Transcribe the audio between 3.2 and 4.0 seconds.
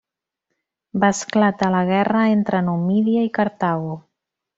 i Cartago.